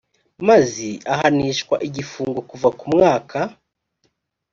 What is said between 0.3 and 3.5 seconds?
mazi ahanishwa igifungo kuva ku mwaka